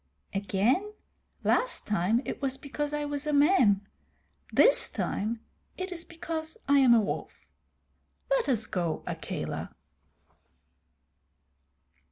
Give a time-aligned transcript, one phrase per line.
[0.33, 0.93] "Again?
[1.43, 3.87] Last time it was because I was a man.
[4.51, 5.41] This time
[5.77, 7.45] it is because I am a wolf.
[8.31, 9.75] Let us go, Akela."